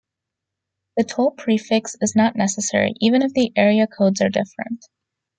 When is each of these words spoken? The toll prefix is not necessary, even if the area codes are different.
The 0.97 1.03
toll 1.03 1.29
prefix 1.29 1.95
is 2.01 2.15
not 2.15 2.35
necessary, 2.35 2.95
even 3.01 3.21
if 3.21 3.33
the 3.35 3.53
area 3.55 3.85
codes 3.85 4.19
are 4.19 4.29
different. 4.29 4.83